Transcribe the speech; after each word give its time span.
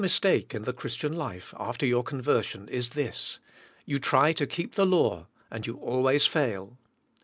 take 0.19 0.55
in 0.55 0.63
the 0.63 0.73
Christian 0.73 1.13
life, 1.13 1.53
after 1.59 1.85
your 1.85 2.01
conversion, 2.03 2.67
is 2.69 2.89
this: 2.97 3.37
You 3.85 3.99
try 3.99 4.33
to 4.33 4.47
keep 4.47 4.73
the 4.73 4.83
law 4.83 5.27
and 5.51 5.67
you 5.67 5.75
always 5.75 6.25
fail. 6.25 6.79